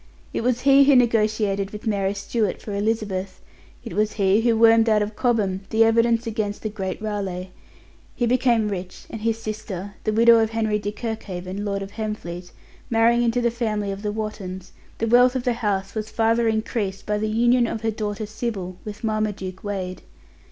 It 0.33 0.41
was 0.41 0.61
he 0.61 0.85
who 0.85 0.95
negotiated 0.95 1.69
with 1.69 1.85
Mary 1.85 2.15
Stuart 2.15 2.59
for 2.59 2.73
Elizabeth; 2.73 3.39
it 3.83 3.93
was 3.93 4.13
he 4.13 4.41
who 4.41 4.57
wormed 4.57 4.89
out 4.89 5.03
of 5.03 5.15
Cobham 5.15 5.61
the 5.69 5.83
evidence 5.83 6.25
against 6.25 6.63
the 6.63 6.69
great 6.69 6.99
Raleigh. 6.99 7.51
He 8.15 8.25
became 8.25 8.69
rich, 8.69 9.05
and 9.11 9.21
his 9.21 9.37
sister 9.39 9.93
(the 10.03 10.11
widow 10.11 10.39
of 10.39 10.49
Henry 10.49 10.79
de 10.79 10.91
Kirkhaven, 10.91 11.63
Lord 11.63 11.83
of 11.83 11.91
Hemfleet) 11.91 12.51
marrying 12.89 13.21
into 13.21 13.41
the 13.41 13.51
family 13.51 13.91
of 13.91 14.01
the 14.01 14.11
Wottons, 14.11 14.71
the 14.97 15.05
wealth 15.05 15.35
of 15.35 15.43
the 15.43 15.53
house 15.53 15.93
was 15.93 16.09
further 16.09 16.47
increased 16.47 17.05
by 17.05 17.19
the 17.19 17.29
union 17.29 17.67
of 17.67 17.81
her 17.81 17.91
daughter 17.91 18.25
Sybil 18.25 18.77
with 18.83 19.03
Marmaduke 19.03 19.63
Wade. 19.63 20.01